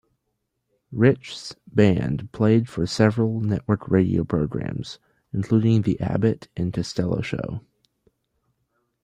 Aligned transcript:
Rich's 0.91 1.55
band 1.67 2.31
played 2.31 2.67
for 2.67 2.87
several 2.87 3.39
network 3.39 3.87
radio 3.87 4.23
programs, 4.23 4.97
including 5.31 5.83
The 5.83 5.99
Abbott 5.99 6.47
and 6.57 6.73
Costello 6.73 7.21
Show. 7.21 7.61